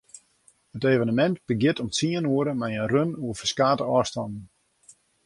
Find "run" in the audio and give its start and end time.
2.93-3.17